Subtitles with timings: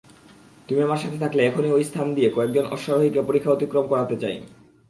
[0.69, 4.35] তুমি আমার সাথে থাকলে এখনই ঐ স্থান দিয়ে কয়েকজন অশ্বারোহীকে পরিখা অতিক্রম করাতে চাই।